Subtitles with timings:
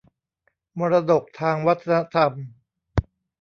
[0.77, 2.31] มรดกทางวัฒนธรรม